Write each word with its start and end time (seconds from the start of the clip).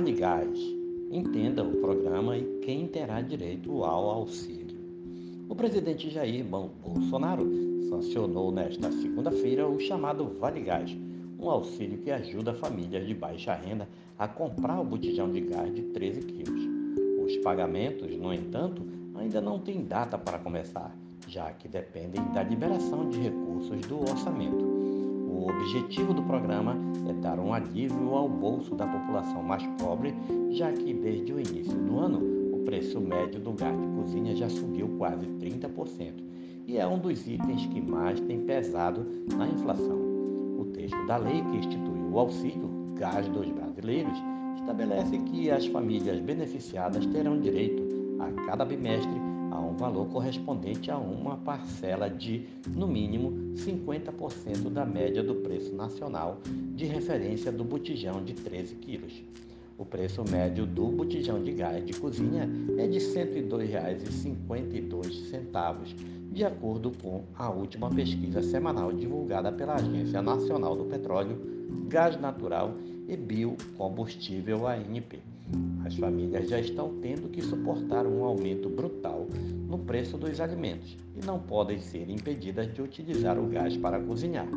Vale 0.00 0.12
Gás. 0.12 0.58
Entenda 1.10 1.62
o 1.62 1.76
programa 1.76 2.34
e 2.34 2.60
quem 2.62 2.86
terá 2.86 3.20
direito 3.20 3.84
ao 3.84 4.08
auxílio. 4.08 4.78
O 5.46 5.54
presidente 5.54 6.08
Jair 6.08 6.42
Bolsonaro 6.42 7.46
sancionou 7.90 8.50
nesta 8.50 8.90
segunda-feira 8.90 9.68
o 9.68 9.78
chamado 9.78 10.24
Vale 10.40 10.60
Gás, 10.62 10.96
um 11.38 11.50
auxílio 11.50 11.98
que 11.98 12.10
ajuda 12.10 12.54
famílias 12.54 13.06
de 13.06 13.12
baixa 13.12 13.52
renda 13.52 13.86
a 14.18 14.26
comprar 14.26 14.80
o 14.80 14.84
botijão 14.84 15.30
de 15.30 15.42
gás 15.42 15.74
de 15.74 15.82
13 15.82 16.22
quilos. 16.22 16.62
Os 17.22 17.36
pagamentos, 17.44 18.16
no 18.16 18.32
entanto, 18.32 18.82
ainda 19.14 19.42
não 19.42 19.58
têm 19.58 19.84
data 19.84 20.16
para 20.16 20.38
começar, 20.38 20.96
já 21.28 21.52
que 21.52 21.68
dependem 21.68 22.24
da 22.32 22.42
liberação 22.42 23.06
de 23.10 23.18
recursos 23.20 23.78
do 23.82 24.00
orçamento. 24.00 24.69
O 25.40 25.48
objetivo 25.48 26.12
do 26.12 26.22
programa 26.22 26.76
é 27.08 27.14
dar 27.14 27.38
um 27.38 27.54
alívio 27.54 28.14
ao 28.14 28.28
bolso 28.28 28.74
da 28.74 28.86
população 28.86 29.42
mais 29.42 29.66
pobre, 29.80 30.14
já 30.50 30.70
que 30.70 30.92
desde 30.92 31.32
o 31.32 31.40
início 31.40 31.78
do 31.78 31.98
ano 31.98 32.18
o 32.52 32.58
preço 32.58 33.00
médio 33.00 33.40
do 33.40 33.52
gás 33.52 33.74
de 33.74 33.86
cozinha 33.86 34.36
já 34.36 34.50
subiu 34.50 34.86
quase 34.98 35.24
30% 35.26 36.12
e 36.66 36.76
é 36.76 36.86
um 36.86 36.98
dos 36.98 37.26
itens 37.26 37.64
que 37.64 37.80
mais 37.80 38.20
tem 38.20 38.40
pesado 38.40 39.06
na 39.34 39.48
inflação. 39.48 39.98
O 40.58 40.66
texto 40.74 41.06
da 41.06 41.16
lei 41.16 41.42
que 41.42 41.56
institui 41.56 42.00
o 42.12 42.18
auxílio 42.18 42.68
gás 42.98 43.26
dos 43.28 43.48
brasileiros 43.48 44.22
estabelece 44.56 45.16
que 45.20 45.50
as 45.50 45.66
famílias 45.68 46.20
beneficiadas 46.20 47.06
terão 47.06 47.40
direito 47.40 47.82
a 48.20 48.30
cada 48.44 48.66
bimestre 48.66 49.29
um 49.58 49.74
valor 49.74 50.06
correspondente 50.08 50.90
a 50.90 50.98
uma 50.98 51.36
parcela 51.38 52.08
de, 52.08 52.46
no 52.68 52.86
mínimo, 52.86 53.54
50% 53.54 54.70
da 54.70 54.84
média 54.84 55.22
do 55.22 55.36
preço 55.36 55.74
nacional 55.74 56.38
de 56.74 56.84
referência 56.84 57.50
do 57.50 57.64
botijão 57.64 58.22
de 58.22 58.34
13 58.34 58.74
quilos. 58.76 59.22
O 59.80 59.84
preço 59.84 60.22
médio 60.30 60.64
do 60.66 60.88
botijão 60.88 61.42
de 61.42 61.52
gás 61.52 61.82
de 61.84 61.94
cozinha 61.94 62.46
é 62.76 62.86
de 62.86 62.98
R$ 62.98 63.24
102,52, 63.48 65.96
de 66.30 66.44
acordo 66.44 66.92
com 67.02 67.24
a 67.34 67.48
última 67.48 67.88
pesquisa 67.88 68.42
semanal 68.42 68.92
divulgada 68.92 69.50
pela 69.50 69.76
Agência 69.76 70.20
Nacional 70.20 70.76
do 70.76 70.84
Petróleo, 70.84 71.40
Gás 71.88 72.20
Natural 72.20 72.74
e 73.08 73.16
Biocombustível 73.16 74.68
ANP. 74.68 75.29
As 75.84 75.96
famílias 75.96 76.48
já 76.48 76.60
estão 76.60 76.94
tendo 77.00 77.28
que 77.28 77.42
suportar 77.42 78.06
um 78.06 78.24
aumento 78.24 78.68
brutal 78.68 79.26
no 79.68 79.78
preço 79.78 80.16
dos 80.16 80.40
alimentos 80.40 80.96
e 81.16 81.24
não 81.24 81.38
podem 81.38 81.78
ser 81.78 82.08
impedidas 82.08 82.72
de 82.72 82.80
utilizar 82.80 83.38
o 83.38 83.46
gás 83.46 83.76
para 83.76 84.00
cozinhar, 84.00 84.48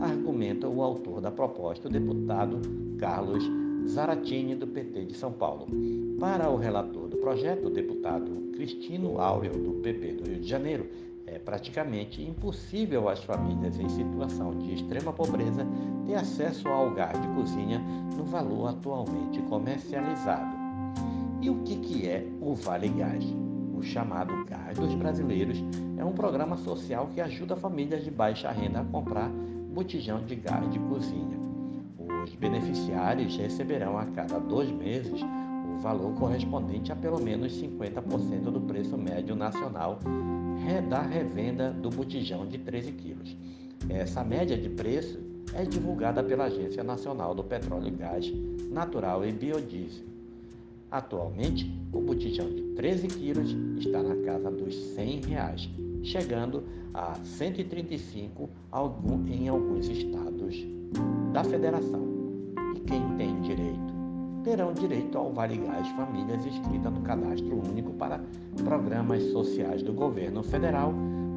argumenta 0.00 0.68
o 0.68 0.82
autor 0.82 1.20
da 1.20 1.30
proposta, 1.30 1.88
o 1.88 1.90
deputado 1.90 2.60
Carlos 2.98 3.44
Zaratini, 3.86 4.54
do 4.54 4.66
PT 4.66 5.06
de 5.06 5.14
São 5.14 5.32
Paulo. 5.32 5.66
Para 6.18 6.50
o 6.50 6.56
relator 6.56 7.08
do 7.08 7.16
projeto, 7.16 7.66
o 7.66 7.70
deputado 7.70 8.50
Cristino 8.52 9.18
Áureo, 9.18 9.52
do 9.52 9.80
PP 9.80 10.12
do 10.12 10.28
Rio 10.28 10.40
de 10.40 10.48
Janeiro, 10.48 10.86
é 11.32 11.38
praticamente 11.38 12.22
impossível 12.22 13.08
às 13.08 13.22
famílias 13.22 13.78
em 13.78 13.88
situação 13.88 14.56
de 14.58 14.74
extrema 14.74 15.12
pobreza 15.12 15.66
ter 16.06 16.14
acesso 16.14 16.68
ao 16.68 16.90
gás 16.90 17.20
de 17.20 17.28
cozinha 17.28 17.78
no 18.16 18.24
valor 18.24 18.68
atualmente 18.68 19.40
comercializado. 19.42 20.56
E 21.40 21.50
o 21.50 21.62
que, 21.62 21.76
que 21.76 22.08
é 22.08 22.26
o 22.40 22.54
Vale 22.54 22.88
Gás? 22.88 23.24
O 23.74 23.82
chamado 23.82 24.44
Gás 24.46 24.76
dos 24.76 24.94
Brasileiros 24.94 25.62
é 25.96 26.04
um 26.04 26.12
programa 26.12 26.56
social 26.56 27.08
que 27.14 27.20
ajuda 27.20 27.54
famílias 27.54 28.02
de 28.02 28.10
baixa 28.10 28.50
renda 28.50 28.80
a 28.80 28.84
comprar 28.84 29.28
botijão 29.28 30.24
de 30.24 30.34
gás 30.34 30.68
de 30.70 30.78
cozinha. 30.80 31.38
Os 32.24 32.34
beneficiários 32.34 33.36
receberão 33.36 33.96
a 33.96 34.06
cada 34.06 34.40
dois 34.40 34.70
meses 34.72 35.20
valor 35.80 36.14
correspondente 36.14 36.92
a 36.92 36.96
pelo 36.96 37.20
menos 37.20 37.52
50% 37.60 38.50
do 38.50 38.60
preço 38.60 38.96
médio 38.96 39.34
nacional 39.34 39.98
da 40.88 41.02
revenda 41.02 41.70
do 41.70 41.90
botijão 41.90 42.46
de 42.46 42.58
13 42.58 42.92
quilos. 42.92 43.36
Essa 43.88 44.24
média 44.24 44.56
de 44.56 44.68
preço 44.68 45.18
é 45.54 45.64
divulgada 45.64 46.22
pela 46.22 46.44
Agência 46.44 46.82
Nacional 46.82 47.34
do 47.34 47.44
Petróleo 47.44 47.94
Gás 47.96 48.32
Natural 48.70 49.24
e 49.24 49.32
Biodiesel. 49.32 50.06
Atualmente, 50.90 51.70
o 51.92 52.00
botijão 52.00 52.48
de 52.48 52.62
13 52.74 53.08
quilos 53.08 53.54
está 53.78 54.02
na 54.02 54.16
casa 54.24 54.50
dos 54.50 54.74
100 54.74 55.20
reais, 55.26 55.68
chegando 56.02 56.64
a 56.94 57.14
135 57.22 58.48
em 59.28 59.48
alguns 59.48 59.88
estados 59.88 60.56
da 61.32 61.44
federação. 61.44 62.08
E 62.74 62.80
quem 62.80 63.16
tem 63.16 63.40
direito? 63.42 63.87
Terão 64.48 64.72
direito 64.72 65.18
ao 65.18 65.30
Vale 65.30 65.58
Gás 65.58 65.86
famílias 65.88 66.46
inscritas 66.46 66.90
no 66.90 67.02
Cadastro 67.02 67.54
Único 67.68 67.92
para 67.92 68.18
Programas 68.64 69.22
Sociais 69.24 69.82
do 69.82 69.92
Governo 69.92 70.42
Federal, 70.42 70.90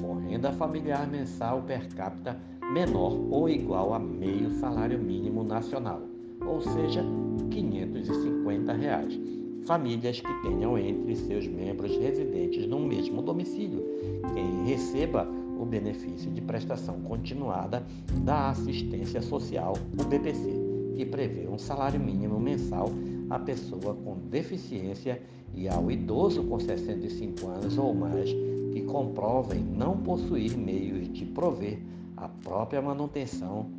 com 0.00 0.14
renda 0.14 0.50
familiar 0.52 1.06
mensal 1.06 1.60
per 1.60 1.86
capita 1.88 2.34
menor 2.72 3.12
ou 3.30 3.46
igual 3.46 3.92
a 3.92 3.98
meio 3.98 4.48
salário 4.52 4.98
mínimo 4.98 5.44
nacional, 5.44 6.00
ou 6.46 6.62
seja, 6.62 7.04
550 7.50 8.72
reais. 8.72 9.20
Famílias 9.66 10.22
que 10.22 10.34
tenham 10.40 10.78
entre 10.78 11.14
seus 11.14 11.46
membros 11.46 11.94
residentes 11.98 12.66
no 12.66 12.80
mesmo 12.80 13.20
domicílio, 13.20 13.84
quem 14.32 14.64
receba 14.64 15.28
o 15.60 15.66
benefício 15.66 16.30
de 16.30 16.40
prestação 16.40 17.02
continuada 17.02 17.84
da 18.24 18.48
assistência 18.48 19.20
social, 19.20 19.74
o 19.92 20.04
BPC, 20.04 20.63
que 20.94 21.04
prevê 21.04 21.46
um 21.48 21.58
salário 21.58 22.00
mínimo 22.00 22.38
mensal 22.38 22.90
à 23.30 23.38
pessoa 23.38 23.94
com 23.94 24.16
deficiência 24.30 25.20
e 25.54 25.68
ao 25.68 25.90
idoso 25.90 26.42
com 26.44 26.58
65 26.58 27.46
anos 27.48 27.78
ou 27.78 27.94
mais 27.94 28.30
que 28.72 28.82
comprovem 28.82 29.60
não 29.60 29.96
possuir 29.98 30.56
meios 30.56 31.12
de 31.12 31.24
prover 31.24 31.78
a 32.16 32.28
própria 32.28 32.82
manutenção 32.82 33.70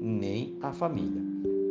nem 0.00 0.56
a 0.60 0.72
família. 0.72 1.22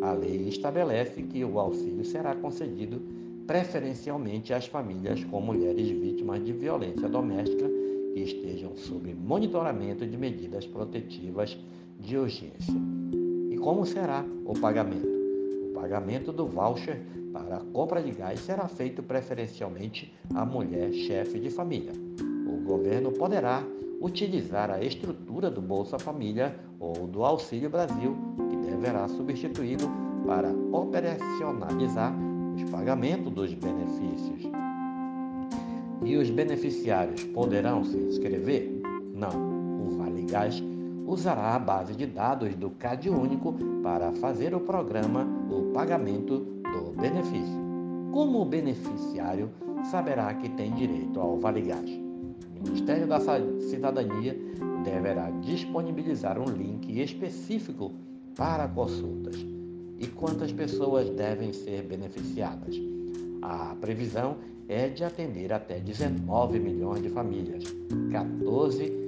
A 0.02 0.12
lei 0.12 0.50
estabelece 0.50 1.22
que 1.24 1.46
o 1.46 1.60
auxílio 1.60 2.04
será 2.04 2.36
concedido 2.36 3.02
preferencialmente 3.48 4.54
às 4.54 4.68
famílias 4.68 5.24
com 5.26 5.40
mulheres 5.42 5.90
vítimas 5.90 6.44
de 6.44 6.52
violência 6.52 7.08
doméstica 7.08 7.70
que 8.14 8.20
estejam 8.20 8.76
sob 8.76 9.14
monitoramento 9.14 10.06
de 10.06 10.18
medidas 10.18 10.66
protetivas 10.66 11.58
de 12.00 12.18
urgência. 12.18 12.74
Como 13.64 13.86
será 13.86 14.26
o 14.46 14.54
pagamento? 14.60 15.08
O 15.08 15.74
pagamento 15.74 16.34
do 16.34 16.46
voucher 16.46 17.02
para 17.32 17.56
a 17.56 17.60
compra 17.62 18.04
de 18.04 18.12
gás 18.12 18.42
será 18.42 18.68
feito 18.68 19.02
preferencialmente 19.02 20.14
à 20.36 20.46
mulher 20.46 20.92
chefe 20.92 21.40
de 21.40 21.50
família. 21.50 21.94
O 22.46 22.62
governo 22.66 23.14
poderá 23.14 23.64
utilizar 24.02 24.70
a 24.70 24.84
estrutura 24.84 25.50
do 25.50 25.62
Bolsa 25.62 25.98
Família 25.98 26.60
ou 26.78 27.08
do 27.08 27.24
Auxílio 27.24 27.70
Brasil, 27.70 28.18
que 28.50 28.70
deverá 28.70 29.08
substituí-lo 29.08 29.90
para 30.28 30.52
operacionalizar 30.74 32.14
os 32.54 32.70
pagamentos 32.70 33.32
dos 33.32 33.54
benefícios. 33.54 34.52
E 36.04 36.18
os 36.18 36.30
beneficiários 36.30 37.24
poderão 37.24 37.86
se 37.86 37.96
inscrever? 37.96 38.70
Não. 39.14 39.88
O 39.88 39.98
Vale 39.98 40.24
Gás 40.24 40.62
usará 41.06 41.56
a 41.56 41.60
base 41.60 41.96
de 41.96 42.06
dados 42.06 42.56
do 42.56 42.70
CAD 42.72 43.10
único 43.10 43.54
para 43.82 44.12
fazer 44.14 44.56
o 44.56 44.60
programa 44.60 45.28
o 45.50 45.72
pagamento 45.74 46.40
do 46.40 46.92
benefício. 47.00 47.62
Como 48.12 48.42
o 48.42 48.46
beneficiário 48.46 49.50
saberá 49.90 50.34
que 50.34 50.50
tem 50.50 50.74
direito 50.74 51.20
ao 51.20 51.40
Vale 51.40 51.62
Gás? 51.62 51.90
O 51.90 52.64
Ministério 52.64 53.08
da 53.08 53.20
Cidadania 53.20 54.38
deverá 54.84 55.30
disponibilizar 55.42 56.40
um 56.40 56.46
link 56.46 57.00
específico 57.00 57.92
para 58.36 58.68
consultas. 58.68 59.36
E 60.00 60.08
quantas 60.08 60.52
pessoas 60.52 61.10
devem 61.10 61.54
ser 61.54 61.84
beneficiadas? 61.84 62.76
A 63.42 63.76
previsão 63.80 64.38
é 64.68 64.88
de 64.88 65.04
atender 65.04 65.52
até 65.52 65.80
19 65.80 66.60
milhões 66.60 67.02
de 67.02 67.10
famílias, 67.10 67.64
14 68.12 68.84
milhões 68.84 69.03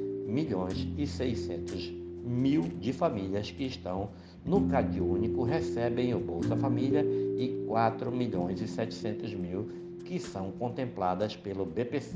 e 0.98 1.08
600 1.08 1.94
mil 2.26 2.64
de 2.64 2.92
famílias 2.92 3.52
que 3.52 3.66
estão 3.66 4.10
no 4.44 4.68
Cade 4.68 5.00
Único 5.00 5.44
recebem 5.44 6.14
o 6.14 6.20
Bolsa 6.20 6.56
Família 6.56 7.06
e 7.38 7.64
4 7.68 8.12
milhões 8.12 8.62
e 8.62 8.68
700 8.68 9.34
mil 9.34 9.70
que 10.04 10.20
são 10.20 10.52
contempladas 10.52 11.36
pelo 11.36 11.66
BPC. 11.66 12.16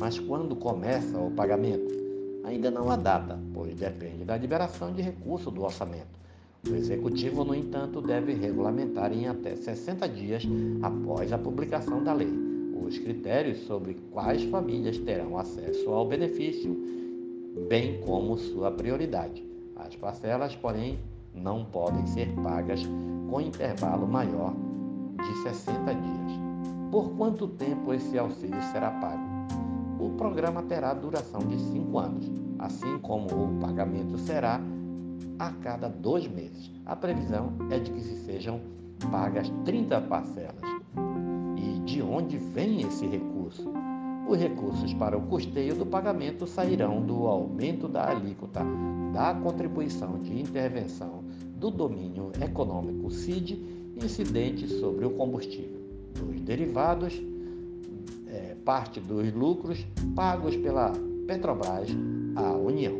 Mas 0.00 0.18
quando 0.18 0.56
começa 0.56 1.18
o 1.18 1.30
pagamento? 1.30 2.02
Ainda 2.44 2.70
não 2.70 2.90
há 2.90 2.96
data, 2.96 3.38
pois 3.54 3.74
depende 3.74 4.24
da 4.24 4.36
liberação 4.36 4.92
de 4.92 5.00
recursos 5.00 5.52
do 5.52 5.62
orçamento. 5.62 6.20
O 6.68 6.74
Executivo, 6.74 7.44
no 7.44 7.54
entanto, 7.54 8.00
deve 8.00 8.34
regulamentar 8.34 9.12
em 9.12 9.26
até 9.26 9.54
60 9.54 10.08
dias 10.08 10.44
após 10.82 11.32
a 11.32 11.38
publicação 11.38 12.02
da 12.02 12.12
lei 12.12 12.51
os 12.92 12.98
critérios 12.98 13.58
sobre 13.60 13.94
quais 14.12 14.42
famílias 14.44 14.98
terão 14.98 15.38
acesso 15.38 15.90
ao 15.90 16.06
benefício, 16.06 16.76
bem 17.68 17.98
como 18.02 18.36
sua 18.36 18.70
prioridade. 18.70 19.42
As 19.76 19.96
parcelas, 19.96 20.54
porém, 20.54 20.98
não 21.34 21.64
podem 21.64 22.06
ser 22.06 22.28
pagas 22.42 22.82
com 23.30 23.40
intervalo 23.40 24.06
maior 24.06 24.54
de 25.16 25.42
60 25.42 25.94
dias. 25.94 26.32
Por 26.90 27.12
quanto 27.16 27.48
tempo 27.48 27.94
esse 27.94 28.18
auxílio 28.18 28.60
será 28.70 28.90
pago? 28.90 29.22
O 29.98 30.10
programa 30.10 30.62
terá 30.62 30.92
duração 30.92 31.40
de 31.40 31.58
5 31.58 31.98
anos, 31.98 32.30
assim 32.58 32.98
como 32.98 33.26
o 33.28 33.58
pagamento 33.58 34.18
será 34.18 34.60
a 35.38 35.50
cada 35.62 35.88
dois 35.88 36.28
meses. 36.28 36.70
A 36.84 36.94
previsão 36.94 37.54
é 37.70 37.78
de 37.78 37.90
que 37.90 38.00
se 38.00 38.16
sejam 38.26 38.60
pagas 39.10 39.50
30 39.64 39.98
parcelas. 40.02 40.71
De 41.92 42.00
onde 42.00 42.38
vem 42.38 42.80
esse 42.80 43.06
recurso? 43.06 43.70
Os 44.26 44.38
recursos 44.38 44.94
para 44.94 45.14
o 45.14 45.26
custeio 45.26 45.74
do 45.74 45.84
pagamento 45.84 46.46
sairão 46.46 47.02
do 47.02 47.26
aumento 47.26 47.86
da 47.86 48.08
alíquota 48.08 48.60
da 49.12 49.34
contribuição 49.34 50.18
de 50.18 50.40
intervenção 50.40 51.22
do 51.54 51.70
domínio 51.70 52.32
econômico 52.42 53.10
CID 53.10 53.62
incidente 54.02 54.66
sobre 54.68 55.04
o 55.04 55.10
combustível, 55.10 55.82
dos 56.14 56.40
derivados, 56.40 57.22
é, 58.26 58.56
parte 58.64 58.98
dos 58.98 59.30
lucros 59.34 59.86
pagos 60.16 60.56
pela 60.56 60.94
Petrobras 61.26 61.90
à 62.36 62.52
União, 62.52 62.96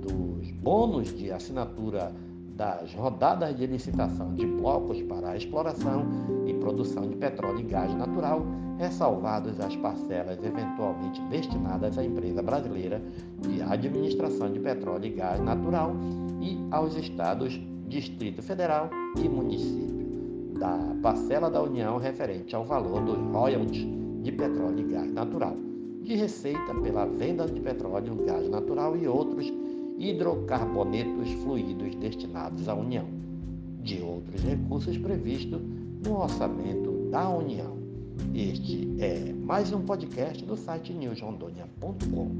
dos 0.00 0.50
bônus 0.50 1.14
de 1.14 1.30
assinatura 1.30 2.10
das 2.56 2.94
rodadas 2.94 3.54
de 3.54 3.66
licitação 3.66 4.32
de 4.32 4.46
blocos 4.46 5.02
para 5.02 5.32
a 5.32 5.36
exploração 5.36 6.06
produção 6.64 7.06
de 7.06 7.16
petróleo 7.16 7.60
e 7.60 7.64
gás 7.64 7.94
natural, 7.94 8.42
ressalvadas 8.78 9.60
as 9.60 9.76
parcelas 9.76 10.42
eventualmente 10.42 11.20
destinadas 11.24 11.98
à 11.98 12.04
empresa 12.04 12.42
brasileira 12.42 13.02
de 13.40 13.60
administração 13.60 14.50
de 14.50 14.58
petróleo 14.60 15.04
e 15.04 15.10
gás 15.10 15.38
natural 15.42 15.94
e 16.40 16.58
aos 16.70 16.96
estados, 16.96 17.60
Distrito 17.86 18.42
Federal 18.42 18.88
e 19.22 19.28
município, 19.28 20.54
da 20.58 20.96
parcela 21.02 21.50
da 21.50 21.62
União 21.62 21.98
referente 21.98 22.56
ao 22.56 22.64
valor 22.64 23.02
dos 23.02 23.18
royalties 23.30 23.86
de 24.22 24.32
petróleo 24.32 24.80
e 24.80 24.92
gás 24.92 25.12
natural, 25.12 25.54
de 26.02 26.14
receita 26.16 26.74
pela 26.82 27.04
venda 27.04 27.46
de 27.46 27.60
petróleo, 27.60 28.16
gás 28.24 28.48
natural 28.48 28.96
e 28.96 29.06
outros 29.06 29.52
hidrocarbonetos 29.98 31.30
fluidos 31.42 31.94
destinados 31.96 32.68
à 32.70 32.74
União, 32.74 33.04
de 33.82 34.00
outros 34.00 34.42
recursos 34.42 34.96
previstos 34.96 35.60
no 36.04 36.20
orçamento 36.20 36.90
da 37.10 37.28
União. 37.28 37.76
Este 38.34 38.94
é 39.00 39.32
mais 39.32 39.72
um 39.72 39.80
podcast 39.82 40.44
do 40.44 40.56
site 40.56 40.92
newsrondônia.com. 40.92 42.30